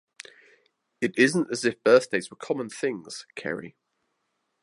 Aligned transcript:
It 0.99 1.15
isn’t 1.15 1.51
as 1.51 1.63
if 1.63 1.83
birthdays 1.83 2.31
were 2.31 2.37
common 2.37 2.69
things, 2.69 3.27
Kerry. 3.35 3.75